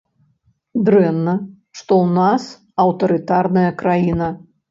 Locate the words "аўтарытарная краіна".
2.85-4.33